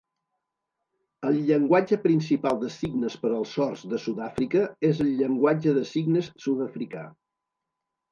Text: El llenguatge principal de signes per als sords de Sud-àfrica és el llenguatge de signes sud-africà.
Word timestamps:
El 1.31 1.35
llenguatge 1.49 1.99
principal 2.05 2.57
de 2.63 2.69
signes 2.75 3.17
per 3.25 3.31
als 3.39 3.51
sords 3.57 3.83
de 3.91 3.99
Sud-àfrica 4.05 4.63
és 4.89 5.03
el 5.05 5.13
llenguatge 5.21 5.75
de 5.77 5.85
signes 5.91 6.31
sud-africà. 6.47 7.05